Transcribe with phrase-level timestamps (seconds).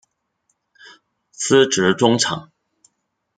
[1.31, 2.51] 司职中场。